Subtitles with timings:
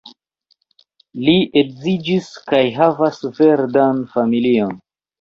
[1.27, 4.79] Li edziĝis kaj havas verdan familion.